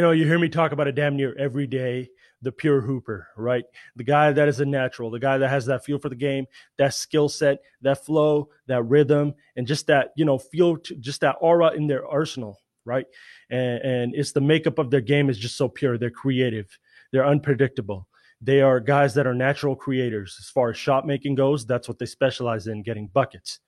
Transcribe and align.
You 0.00 0.06
know, 0.06 0.12
you 0.12 0.24
hear 0.24 0.38
me 0.38 0.48
talk 0.48 0.72
about 0.72 0.88
it 0.88 0.94
damn 0.94 1.14
near 1.14 1.36
every 1.38 1.66
day. 1.66 2.08
The 2.40 2.50
pure 2.50 2.80
hooper, 2.80 3.28
right? 3.36 3.64
The 3.96 4.02
guy 4.02 4.32
that 4.32 4.48
is 4.48 4.58
a 4.58 4.64
natural, 4.64 5.10
the 5.10 5.18
guy 5.18 5.36
that 5.36 5.50
has 5.50 5.66
that 5.66 5.84
feel 5.84 5.98
for 5.98 6.08
the 6.08 6.16
game, 6.16 6.46
that 6.78 6.94
skill 6.94 7.28
set, 7.28 7.58
that 7.82 8.02
flow, 8.06 8.48
that 8.66 8.82
rhythm, 8.84 9.34
and 9.56 9.66
just 9.66 9.88
that, 9.88 10.12
you 10.16 10.24
know, 10.24 10.38
feel, 10.38 10.78
to, 10.78 10.94
just 10.94 11.20
that 11.20 11.36
aura 11.42 11.72
in 11.72 11.86
their 11.86 12.06
arsenal, 12.06 12.62
right? 12.86 13.04
And, 13.50 13.82
and 13.82 14.14
it's 14.14 14.32
the 14.32 14.40
makeup 14.40 14.78
of 14.78 14.90
their 14.90 15.02
game 15.02 15.28
is 15.28 15.36
just 15.36 15.58
so 15.58 15.68
pure. 15.68 15.98
They're 15.98 16.08
creative, 16.08 16.78
they're 17.12 17.26
unpredictable. 17.26 18.08
They 18.40 18.62
are 18.62 18.80
guys 18.80 19.12
that 19.16 19.26
are 19.26 19.34
natural 19.34 19.76
creators. 19.76 20.34
As 20.40 20.48
far 20.48 20.70
as 20.70 20.78
shot 20.78 21.06
making 21.06 21.34
goes, 21.34 21.66
that's 21.66 21.88
what 21.88 21.98
they 21.98 22.06
specialize 22.06 22.68
in 22.68 22.82
getting 22.82 23.08
buckets 23.08 23.60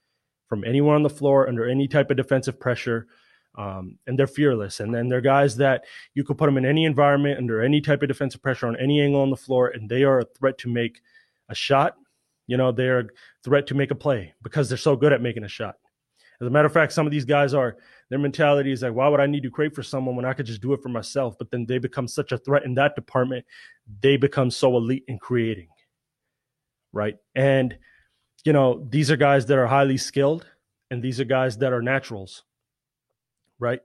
from 0.49 0.65
anywhere 0.65 0.95
on 0.95 1.03
the 1.03 1.11
floor 1.11 1.47
under 1.47 1.69
any 1.69 1.89
type 1.89 2.11
of 2.11 2.17
defensive 2.17 2.59
pressure 2.59 3.07
um, 3.57 3.99
and 4.07 4.19
they're 4.19 4.27
fearless. 4.27 4.81
And 4.81 4.95
then 4.95 5.09
they're 5.09 5.21
guys 5.21 5.57
that 5.57 5.85
you 6.15 6.25
could 6.25 6.39
put 6.39 6.47
them 6.47 6.57
in 6.57 6.65
any 6.65 6.85
environment 6.85 7.39
under 7.39 7.63
any 7.63 7.81
type 7.81 8.03
of 8.03 8.09
defensive 8.09 8.43
pressure 8.43 8.67
on 8.67 8.77
any 8.77 9.01
angle 9.01 9.21
on 9.21 9.31
the 9.31 9.37
floor, 9.37 9.69
and 9.69 9.89
they 9.89 10.05
are 10.05 10.21
a 10.21 10.25
threat 10.25 10.59
to 10.59 10.69
make 10.69 11.01
a 11.49 11.55
shot. 11.55 11.97
You 12.47 12.57
know, 12.57 12.73
they're 12.73 13.01
a 13.01 13.09
threat 13.45 13.67
to 13.69 13.75
make 13.75 13.91
a 13.91 13.95
play 13.95 14.35
because 14.43 14.69
they're 14.69 14.79
so 14.79 14.97
good 14.97 15.13
at 15.13 15.23
making 15.23 15.45
a 15.45 15.49
shot. 15.49 15.77
As 16.41 16.47
a 16.47 16.51
matter 16.51 16.67
of 16.67 16.73
fact, 16.73 16.93
some 16.93 17.07
of 17.07 17.13
these 17.13 17.25
guys 17.25 17.55
are 17.55 17.77
their 18.11 18.19
mentality 18.19 18.73
is 18.73 18.83
like, 18.83 18.95
why 18.95 19.07
would 19.07 19.21
I 19.21 19.27
need 19.27 19.45
to 19.45 19.51
create 19.51 19.75
for 19.75 19.83
someone 19.85 20.17
when 20.17 20.25
I 20.25 20.33
could 20.33 20.47
just 20.47 20.61
do 20.61 20.73
it 20.73 20.83
for 20.83 20.89
myself? 20.89 21.37
But 21.39 21.53
then 21.53 21.67
they 21.67 21.79
become 21.79 22.09
such 22.09 22.33
a 22.33 22.39
threat 22.39 22.65
in 22.65 22.75
that 22.75 22.97
department, 22.97 23.47
they 24.01 24.17
become 24.17 24.51
so 24.51 24.77
elite 24.77 25.05
in 25.07 25.19
creating. 25.19 25.69
Right. 26.93 27.17
And, 27.35 27.79
you 28.45 28.53
know, 28.53 28.87
these 28.91 29.11
are 29.11 29.17
guys 29.17 29.47
that 29.47 29.57
are 29.57 29.67
highly 29.67 29.97
skilled 29.97 30.45
and 30.91 31.03
these 31.03 31.21
are 31.21 31.25
guys 31.25 31.59
that 31.59 31.73
are 31.73 31.81
naturals 31.81 32.43
right? 33.59 33.81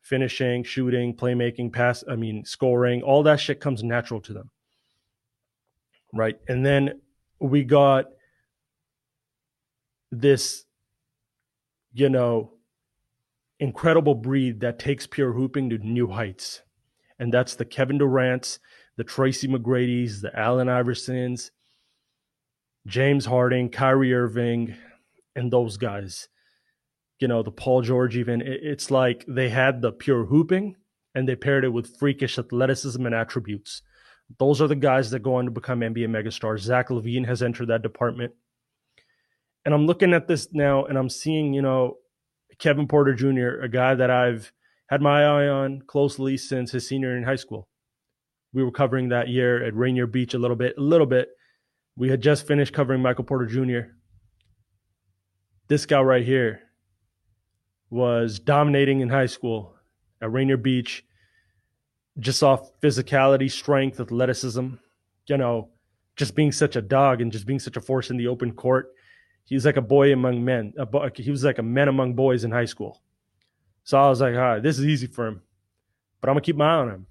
Finishing, 0.00 0.64
shooting, 0.64 1.14
playmaking, 1.14 1.72
pass, 1.72 2.02
I 2.08 2.16
mean, 2.16 2.44
scoring, 2.44 3.02
all 3.02 3.22
that 3.22 3.40
shit 3.40 3.60
comes 3.60 3.82
natural 3.82 4.20
to 4.22 4.32
them. 4.32 4.50
Right. 6.12 6.38
And 6.48 6.66
then 6.66 7.00
we 7.40 7.64
got 7.64 8.06
this, 10.10 10.64
you 11.92 12.08
know, 12.08 12.52
incredible 13.58 14.14
breed 14.14 14.60
that 14.60 14.78
takes 14.78 15.06
pure 15.06 15.32
hooping 15.32 15.70
to 15.70 15.78
new 15.78 16.08
heights. 16.08 16.62
And 17.18 17.32
that's 17.32 17.54
the 17.54 17.64
Kevin 17.64 17.98
Durant's, 17.98 18.58
the 18.96 19.04
Tracy 19.04 19.48
McGrady's, 19.48 20.20
the 20.20 20.36
Allen 20.38 20.68
Iversons, 20.68 21.50
James 22.86 23.26
Harden, 23.26 23.68
Kyrie 23.68 24.12
Irving, 24.12 24.74
and 25.36 25.50
those 25.50 25.76
guys 25.76 26.28
you 27.18 27.28
know, 27.28 27.42
the 27.42 27.50
Paul 27.50 27.82
George 27.82 28.16
even, 28.16 28.42
it's 28.44 28.90
like 28.90 29.24
they 29.28 29.48
had 29.48 29.80
the 29.80 29.92
pure 29.92 30.26
hooping 30.26 30.76
and 31.14 31.28
they 31.28 31.36
paired 31.36 31.64
it 31.64 31.72
with 31.72 31.96
freakish 31.98 32.38
athleticism 32.38 33.04
and 33.04 33.14
attributes. 33.14 33.82
Those 34.38 34.60
are 34.60 34.68
the 34.68 34.76
guys 34.76 35.10
that 35.10 35.20
go 35.20 35.36
on 35.36 35.44
to 35.44 35.50
become 35.50 35.80
NBA 35.80 36.08
megastars. 36.08 36.60
Zach 36.60 36.88
LaVine 36.88 37.26
has 37.26 37.42
entered 37.42 37.68
that 37.68 37.82
department. 37.82 38.32
And 39.64 39.74
I'm 39.74 39.86
looking 39.86 40.14
at 40.14 40.26
this 40.26 40.48
now 40.52 40.84
and 40.84 40.98
I'm 40.98 41.10
seeing, 41.10 41.52
you 41.52 41.62
know, 41.62 41.98
Kevin 42.58 42.88
Porter 42.88 43.14
Jr., 43.14 43.62
a 43.62 43.68
guy 43.68 43.94
that 43.94 44.10
I've 44.10 44.52
had 44.88 45.00
my 45.00 45.24
eye 45.24 45.48
on 45.48 45.82
closely 45.86 46.36
since 46.36 46.72
his 46.72 46.86
senior 46.86 47.16
in 47.16 47.24
high 47.24 47.36
school. 47.36 47.68
We 48.52 48.62
were 48.62 48.70
covering 48.70 49.08
that 49.08 49.28
year 49.28 49.64
at 49.64 49.74
Rainier 49.74 50.06
Beach 50.06 50.34
a 50.34 50.38
little 50.38 50.56
bit, 50.56 50.76
a 50.76 50.80
little 50.80 51.06
bit. 51.06 51.28
We 51.96 52.10
had 52.10 52.20
just 52.20 52.46
finished 52.46 52.74
covering 52.74 53.00
Michael 53.00 53.24
Porter 53.24 53.46
Jr. 53.46 53.92
This 55.68 55.86
guy 55.86 56.00
right 56.00 56.24
here, 56.24 56.60
was 57.92 58.38
dominating 58.38 59.00
in 59.00 59.10
high 59.10 59.26
school 59.26 59.76
at 60.22 60.32
Rainier 60.32 60.56
Beach, 60.56 61.04
just 62.18 62.42
off 62.42 62.80
physicality, 62.80 63.50
strength, 63.50 64.00
athleticism, 64.00 64.68
you 65.26 65.36
know, 65.36 65.68
just 66.16 66.34
being 66.34 66.52
such 66.52 66.74
a 66.74 66.80
dog 66.80 67.20
and 67.20 67.30
just 67.30 67.46
being 67.46 67.58
such 67.58 67.76
a 67.76 67.82
force 67.82 68.08
in 68.08 68.16
the 68.16 68.28
open 68.28 68.52
court. 68.52 68.94
He's 69.44 69.66
like 69.66 69.76
a 69.76 69.82
boy 69.82 70.10
among 70.14 70.42
men. 70.42 70.72
he 71.16 71.30
was 71.30 71.44
like 71.44 71.58
a 71.58 71.62
man 71.62 71.88
among 71.88 72.14
boys 72.14 72.44
in 72.44 72.50
high 72.50 72.64
school. 72.64 73.02
So 73.84 73.98
I 73.98 74.08
was 74.08 74.22
like, 74.22 74.34
all 74.34 74.40
right, 74.40 74.62
this 74.62 74.78
is 74.78 74.86
easy 74.86 75.06
for 75.06 75.26
him, 75.26 75.42
but 76.20 76.30
I'm 76.30 76.34
gonna 76.34 76.42
keep 76.44 76.56
my 76.56 76.74
eye 76.74 76.78
on 76.78 76.88
him. 76.88 77.06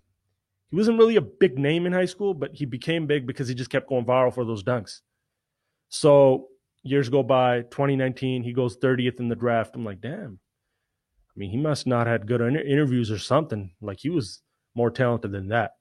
He 0.72 0.78
wasn't 0.78 0.98
really 0.98 1.18
a 1.18 1.22
big 1.22 1.60
name 1.60 1.86
in 1.86 1.94
high 1.94 2.06
school, 2.06 2.34
but 2.34 2.56
he 2.56 2.66
became 2.66 3.06
big 3.06 3.28
because 3.28 3.48
he 3.48 3.54
just 3.54 3.70
kept 3.70 3.88
going 3.88 4.06
viral 4.06 4.34
for 4.34 4.46
those 4.46 4.64
dunks. 4.64 5.02
So 5.90 6.48
years 6.82 7.10
go 7.10 7.22
by, 7.22 7.62
2019, 7.64 8.42
he 8.42 8.54
goes 8.54 8.78
30th 8.78 9.20
in 9.20 9.28
the 9.28 9.36
draft. 9.36 9.76
I'm 9.76 9.86
like, 9.86 10.02
damn, 10.02 10.40
I 11.36 11.40
mean, 11.40 11.50
he 11.52 11.58
must 11.58 11.88
not 11.88 12.08
had 12.08 12.28
good 12.28 12.42
inter- 12.42 12.62
interviews 12.62 13.10
or 13.10 13.18
something. 13.18 13.72
Like 13.82 14.00
he 14.00 14.10
was 14.10 14.42
more 14.76 14.92
talented 14.92 15.32
than 15.32 15.48
that. 15.48 15.72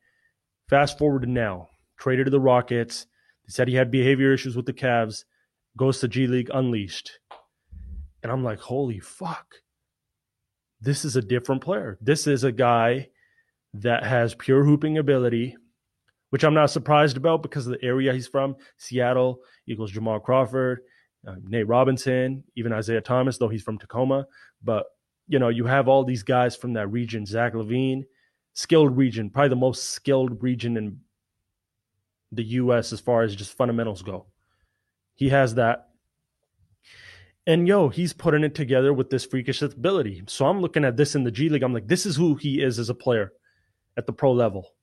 Fast 0.68 0.98
forward 0.98 1.22
to 1.22 1.28
now, 1.28 1.68
traded 1.98 2.26
to 2.26 2.30
the 2.30 2.40
Rockets. 2.40 3.06
They 3.46 3.52
said 3.52 3.68
he 3.68 3.74
had 3.74 3.90
behavior 3.90 4.32
issues 4.32 4.56
with 4.56 4.66
the 4.66 4.72
Cavs. 4.72 5.24
Goes 5.76 6.00
to 6.00 6.08
G 6.08 6.26
League 6.26 6.50
Unleashed, 6.52 7.20
and 8.22 8.32
I'm 8.32 8.42
like, 8.42 8.58
holy 8.58 8.98
fuck! 8.98 9.46
This 10.80 11.04
is 11.04 11.14
a 11.14 11.22
different 11.22 11.62
player. 11.62 11.96
This 12.00 12.26
is 12.26 12.42
a 12.42 12.50
guy 12.50 13.10
that 13.74 14.04
has 14.04 14.34
pure 14.34 14.64
hooping 14.64 14.98
ability, 14.98 15.56
which 16.30 16.42
I'm 16.42 16.54
not 16.54 16.70
surprised 16.70 17.16
about 17.16 17.42
because 17.42 17.66
of 17.66 17.72
the 17.72 17.84
area 17.84 18.12
he's 18.12 18.26
from. 18.26 18.56
Seattle 18.78 19.40
equals 19.68 19.92
Jamal 19.92 20.18
Crawford, 20.18 20.80
uh, 21.26 21.36
Nate 21.44 21.68
Robinson, 21.68 22.42
even 22.56 22.72
Isaiah 22.72 23.00
Thomas, 23.00 23.38
though 23.38 23.48
he's 23.48 23.62
from 23.62 23.78
Tacoma. 23.78 24.26
But 24.62 24.86
you 25.30 25.38
know, 25.38 25.48
you 25.48 25.64
have 25.64 25.86
all 25.86 26.02
these 26.02 26.24
guys 26.24 26.56
from 26.56 26.72
that 26.72 26.88
region, 26.88 27.24
Zach 27.24 27.54
LaVine, 27.54 28.02
skilled 28.52 28.96
region, 28.96 29.30
probably 29.30 29.50
the 29.50 29.56
most 29.56 29.90
skilled 29.90 30.42
region 30.42 30.76
in 30.76 30.98
the 32.32 32.42
US 32.42 32.92
as 32.92 32.98
far 32.98 33.22
as 33.22 33.36
just 33.36 33.56
fundamentals 33.56 34.02
go. 34.02 34.26
He 35.14 35.28
has 35.28 35.54
that. 35.54 35.90
And 37.46 37.68
yo, 37.68 37.90
he's 37.90 38.12
putting 38.12 38.42
it 38.42 38.56
together 38.56 38.92
with 38.92 39.08
this 39.08 39.24
freakish 39.24 39.62
ability. 39.62 40.24
So 40.26 40.46
I'm 40.46 40.60
looking 40.60 40.84
at 40.84 40.96
this 40.96 41.14
in 41.14 41.22
the 41.22 41.30
G 41.30 41.48
League. 41.48 41.62
I'm 41.62 41.72
like, 41.72 41.86
this 41.86 42.06
is 42.06 42.16
who 42.16 42.34
he 42.34 42.60
is 42.60 42.80
as 42.80 42.88
a 42.88 42.94
player 42.94 43.32
at 43.96 44.06
the 44.06 44.12
pro 44.12 44.32
level. 44.32 44.74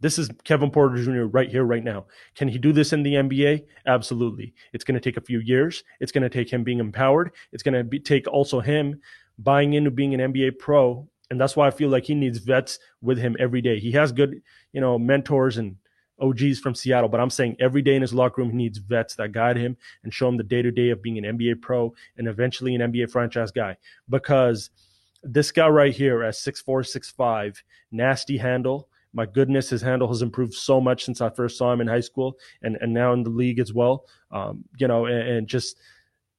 This 0.00 0.18
is 0.18 0.28
Kevin 0.44 0.70
Porter 0.70 1.02
Jr. 1.02 1.22
right 1.22 1.50
here, 1.50 1.64
right 1.64 1.82
now. 1.82 2.04
Can 2.34 2.48
he 2.48 2.58
do 2.58 2.72
this 2.72 2.92
in 2.92 3.02
the 3.02 3.14
NBA? 3.14 3.64
Absolutely. 3.86 4.52
It's 4.74 4.84
going 4.84 4.94
to 4.94 5.00
take 5.00 5.16
a 5.16 5.24
few 5.24 5.40
years. 5.40 5.82
It's 6.00 6.12
going 6.12 6.22
to 6.22 6.28
take 6.28 6.52
him 6.52 6.64
being 6.64 6.80
empowered. 6.80 7.32
It's 7.50 7.62
going 7.62 7.90
to 7.90 7.98
take 7.98 8.28
also 8.28 8.60
him 8.60 9.00
buying 9.38 9.72
into 9.74 9.90
being 9.90 10.14
an 10.14 10.32
NBA 10.32 10.58
pro. 10.58 11.08
And 11.30 11.40
that's 11.40 11.56
why 11.56 11.66
I 11.66 11.70
feel 11.70 11.90
like 11.90 12.04
he 12.04 12.14
needs 12.14 12.38
vets 12.38 12.78
with 13.02 13.18
him 13.18 13.36
every 13.38 13.60
day. 13.60 13.78
He 13.78 13.92
has 13.92 14.12
good, 14.12 14.40
you 14.72 14.80
know, 14.80 14.98
mentors 14.98 15.58
and 15.58 15.76
OGs 16.20 16.58
from 16.58 16.74
Seattle, 16.74 17.08
but 17.08 17.20
I'm 17.20 17.30
saying 17.30 17.56
every 17.60 17.82
day 17.82 17.94
in 17.94 18.02
his 18.02 18.14
locker 18.14 18.40
room, 18.40 18.50
he 18.50 18.56
needs 18.56 18.78
vets 18.78 19.14
that 19.16 19.32
guide 19.32 19.56
him 19.56 19.76
and 20.02 20.12
show 20.12 20.28
him 20.28 20.36
the 20.36 20.42
day 20.42 20.62
to 20.62 20.70
day 20.70 20.90
of 20.90 21.02
being 21.02 21.18
an 21.18 21.38
NBA 21.38 21.60
pro 21.60 21.94
and 22.16 22.26
eventually 22.26 22.74
an 22.74 22.80
NBA 22.80 23.10
franchise 23.10 23.50
guy. 23.50 23.76
Because 24.08 24.70
this 25.22 25.50
guy 25.50 25.68
right 25.68 25.94
here 25.94 26.22
at 26.22 26.34
6'4, 26.34 26.64
6'5, 26.66 27.58
nasty 27.90 28.38
handle. 28.38 28.88
My 29.12 29.26
goodness, 29.26 29.70
his 29.70 29.82
handle 29.82 30.08
has 30.08 30.22
improved 30.22 30.54
so 30.54 30.80
much 30.80 31.04
since 31.04 31.20
I 31.20 31.30
first 31.30 31.56
saw 31.56 31.72
him 31.72 31.80
in 31.80 31.88
high 31.88 32.00
school 32.00 32.36
and, 32.62 32.76
and 32.80 32.92
now 32.92 33.12
in 33.12 33.22
the 33.22 33.30
league 33.30 33.58
as 33.58 33.72
well. 33.72 34.04
Um, 34.30 34.64
you 34.78 34.86
know, 34.86 35.06
and, 35.06 35.28
and 35.28 35.48
just 35.48 35.78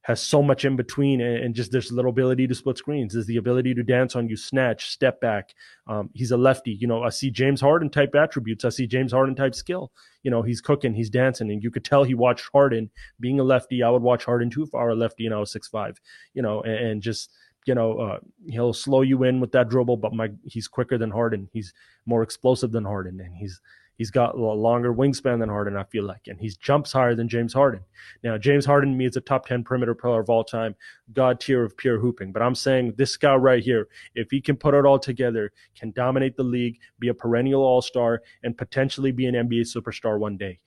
has 0.02 0.22
so 0.22 0.42
much 0.42 0.64
in 0.64 0.76
between 0.76 1.20
and, 1.20 1.54
just 1.54 1.72
this 1.72 1.92
little 1.92 2.10
ability 2.10 2.46
to 2.46 2.54
split 2.54 2.78
screens 2.78 3.14
is 3.14 3.26
the 3.26 3.36
ability 3.36 3.74
to 3.74 3.82
dance 3.82 4.16
on 4.16 4.28
you 4.28 4.36
snatch 4.36 4.88
step 4.90 5.20
back. 5.20 5.52
Um, 5.86 6.10
he's 6.14 6.30
a 6.30 6.36
lefty 6.36 6.72
you 6.72 6.86
know 6.86 7.02
i 7.02 7.10
see 7.10 7.30
james 7.30 7.60
harden 7.60 7.90
type 7.90 8.14
attributes. 8.14 8.64
I 8.64 8.70
see 8.70 8.86
james 8.86 9.12
harden 9.12 9.34
type 9.34 9.54
skill. 9.54 9.92
You 10.22 10.30
know 10.30 10.42
he's 10.42 10.60
cooking 10.60 10.94
he's 10.94 11.10
dancing 11.10 11.50
and 11.50 11.62
you 11.62 11.70
could 11.70 11.84
tell 11.84 12.04
he 12.04 12.14
watched 12.14 12.48
harden. 12.52 12.90
Being 13.18 13.40
a 13.40 13.44
lefty 13.44 13.82
i 13.82 13.90
would 13.90 14.02
watch 14.02 14.24
harden 14.24 14.50
too 14.50 14.62
if 14.62 14.74
i 14.74 14.78
were 14.78 14.90
a 14.90 14.94
lefty 14.94 15.26
and 15.26 15.34
i 15.34 15.38
was 15.38 15.52
six 15.52 15.68
five 15.68 16.00
you 16.34 16.42
know 16.42 16.62
and, 16.62 16.86
and 16.86 17.02
just 17.02 17.30
you 17.66 17.74
know 17.74 17.98
uh, 17.98 18.18
he'll 18.48 18.72
slow 18.72 19.02
you 19.02 19.22
in 19.24 19.40
with 19.40 19.52
that 19.52 19.68
dribble 19.68 19.98
but 19.98 20.14
my 20.14 20.28
he's 20.44 20.68
quicker 20.68 20.96
than 20.96 21.10
harden. 21.10 21.48
He's 21.52 21.72
more 22.06 22.22
explosive 22.22 22.72
than 22.72 22.84
harden 22.84 23.20
and 23.20 23.36
he's 23.36 23.60
He's 24.00 24.10
got 24.10 24.34
a 24.34 24.38
longer 24.38 24.94
wingspan 24.94 25.40
than 25.40 25.50
Harden, 25.50 25.76
I 25.76 25.84
feel 25.84 26.04
like, 26.04 26.22
and 26.26 26.40
he 26.40 26.48
jumps 26.58 26.90
higher 26.90 27.14
than 27.14 27.28
James 27.28 27.52
Harden. 27.52 27.82
Now, 28.24 28.38
James 28.38 28.64
Harden 28.64 28.92
to 28.92 28.96
me 28.96 29.04
is 29.04 29.16
a 29.16 29.20
top 29.20 29.44
10 29.44 29.62
perimeter 29.62 29.94
player 29.94 30.20
of 30.20 30.30
all 30.30 30.42
time, 30.42 30.74
god 31.12 31.38
tier 31.38 31.62
of 31.62 31.76
pure 31.76 31.98
hooping. 31.98 32.32
But 32.32 32.40
I'm 32.40 32.54
saying 32.54 32.94
this 32.96 33.18
guy 33.18 33.34
right 33.34 33.62
here, 33.62 33.88
if 34.14 34.30
he 34.30 34.40
can 34.40 34.56
put 34.56 34.72
it 34.72 34.86
all 34.86 34.98
together, 34.98 35.52
can 35.78 35.90
dominate 35.90 36.34
the 36.34 36.42
league, 36.42 36.78
be 36.98 37.08
a 37.08 37.14
perennial 37.14 37.60
all 37.60 37.82
star, 37.82 38.22
and 38.42 38.56
potentially 38.56 39.12
be 39.12 39.26
an 39.26 39.34
NBA 39.34 39.66
superstar 39.70 40.18
one 40.18 40.38
day. 40.38 40.60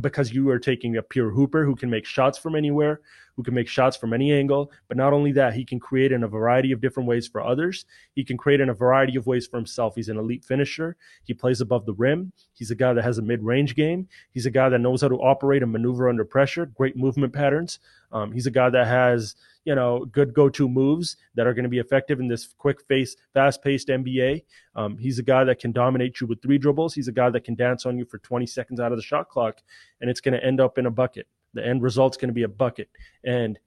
Because 0.00 0.32
you 0.32 0.48
are 0.48 0.58
taking 0.58 0.96
a 0.96 1.02
pure 1.02 1.28
hooper 1.28 1.66
who 1.66 1.76
can 1.76 1.90
make 1.90 2.06
shots 2.06 2.38
from 2.38 2.56
anywhere, 2.56 3.02
who 3.38 3.44
can 3.44 3.54
make 3.54 3.68
shots 3.68 3.96
from 3.96 4.12
any 4.12 4.32
angle. 4.32 4.72
But 4.88 4.96
not 4.96 5.12
only 5.12 5.30
that, 5.30 5.54
he 5.54 5.64
can 5.64 5.78
create 5.78 6.10
in 6.10 6.24
a 6.24 6.28
variety 6.28 6.72
of 6.72 6.80
different 6.80 7.08
ways 7.08 7.28
for 7.28 7.40
others. 7.40 7.84
He 8.16 8.24
can 8.24 8.36
create 8.36 8.60
in 8.60 8.68
a 8.68 8.74
variety 8.74 9.16
of 9.16 9.28
ways 9.28 9.46
for 9.46 9.58
himself. 9.58 9.94
He's 9.94 10.08
an 10.08 10.18
elite 10.18 10.44
finisher. 10.44 10.96
He 11.22 11.34
plays 11.34 11.60
above 11.60 11.86
the 11.86 11.94
rim. 11.94 12.32
He's 12.52 12.72
a 12.72 12.74
guy 12.74 12.92
that 12.94 13.04
has 13.04 13.18
a 13.18 13.22
mid 13.22 13.44
range 13.44 13.76
game. 13.76 14.08
He's 14.32 14.44
a 14.44 14.50
guy 14.50 14.68
that 14.70 14.80
knows 14.80 15.02
how 15.02 15.08
to 15.08 15.18
operate 15.18 15.62
and 15.62 15.70
maneuver 15.70 16.08
under 16.08 16.24
pressure, 16.24 16.66
great 16.66 16.96
movement 16.96 17.32
patterns. 17.32 17.78
Um, 18.10 18.32
he's 18.32 18.46
a 18.46 18.50
guy 18.50 18.70
that 18.70 18.88
has 18.88 19.36
you 19.68 19.74
know, 19.74 20.06
good 20.06 20.32
go-to 20.32 20.66
moves 20.66 21.18
that 21.34 21.46
are 21.46 21.52
going 21.52 21.64
to 21.64 21.68
be 21.68 21.78
effective 21.78 22.20
in 22.20 22.26
this 22.26 22.54
quick 22.56 22.80
face, 22.88 23.16
fast-paced 23.34 23.88
NBA. 23.88 24.42
Um, 24.74 24.96
he's 24.96 25.18
a 25.18 25.22
guy 25.22 25.44
that 25.44 25.58
can 25.58 25.72
dominate 25.72 26.22
you 26.22 26.26
with 26.26 26.40
three 26.40 26.56
dribbles. 26.56 26.94
He's 26.94 27.08
a 27.08 27.12
guy 27.12 27.28
that 27.28 27.44
can 27.44 27.54
dance 27.54 27.84
on 27.84 27.98
you 27.98 28.06
for 28.06 28.16
20 28.16 28.46
seconds 28.46 28.80
out 28.80 28.92
of 28.92 28.98
the 28.98 29.02
shot 29.02 29.28
clock, 29.28 29.60
and 30.00 30.08
it's 30.08 30.22
going 30.22 30.32
to 30.32 30.42
end 30.42 30.58
up 30.58 30.78
in 30.78 30.86
a 30.86 30.90
bucket. 30.90 31.26
The 31.58 31.66
end 31.66 31.82
result's 31.82 32.16
going 32.16 32.28
to 32.28 32.34
be 32.34 32.44
a 32.44 32.48
bucket. 32.48 32.88
And 33.24 33.58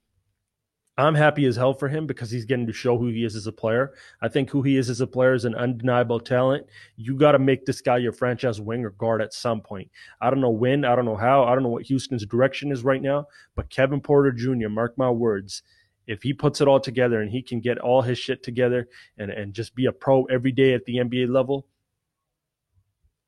I'm 0.96 1.14
happy 1.14 1.46
as 1.46 1.56
hell 1.56 1.74
for 1.74 1.88
him 1.88 2.06
because 2.06 2.30
he's 2.30 2.44
getting 2.44 2.66
to 2.66 2.72
show 2.72 2.98
who 2.98 3.08
he 3.08 3.24
is 3.24 3.36
as 3.36 3.46
a 3.46 3.52
player. 3.52 3.92
I 4.20 4.28
think 4.28 4.50
who 4.50 4.62
he 4.62 4.76
is 4.76 4.90
as 4.90 5.00
a 5.00 5.06
player 5.06 5.34
is 5.34 5.44
an 5.44 5.54
undeniable 5.54 6.20
talent. 6.20 6.66
You 6.96 7.16
got 7.16 7.32
to 7.32 7.38
make 7.38 7.64
this 7.64 7.80
guy 7.80 7.98
your 7.98 8.12
franchise 8.12 8.60
wing 8.60 8.84
or 8.84 8.90
guard 8.90 9.20
at 9.20 9.32
some 9.32 9.60
point. 9.60 9.90
I 10.20 10.30
don't 10.30 10.40
know 10.40 10.50
when, 10.50 10.84
I 10.84 10.94
don't 10.94 11.04
know 11.04 11.16
how, 11.16 11.44
I 11.44 11.54
don't 11.54 11.62
know 11.62 11.70
what 11.70 11.84
Houston's 11.84 12.26
direction 12.26 12.72
is 12.72 12.84
right 12.84 13.00
now, 13.00 13.26
but 13.54 13.70
Kevin 13.70 14.00
Porter 14.00 14.32
Jr., 14.32 14.68
mark 14.68 14.96
my 14.98 15.10
words, 15.10 15.62
if 16.06 16.22
he 16.22 16.32
puts 16.32 16.60
it 16.60 16.68
all 16.68 16.80
together 16.80 17.20
and 17.20 17.30
he 17.30 17.42
can 17.42 17.60
get 17.60 17.78
all 17.78 18.02
his 18.02 18.18
shit 18.18 18.42
together 18.42 18.88
and, 19.16 19.30
and 19.30 19.54
just 19.54 19.74
be 19.74 19.86
a 19.86 19.92
pro 19.92 20.24
every 20.24 20.52
day 20.52 20.74
at 20.74 20.84
the 20.84 20.96
NBA 20.96 21.30
level, 21.30 21.66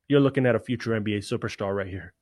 you're 0.07 0.19
looking 0.19 0.45
at 0.45 0.55
a 0.55 0.59
future 0.59 0.91
NBA 0.91 1.19
superstar 1.19 1.75
right 1.75 1.87
here. 1.87 2.13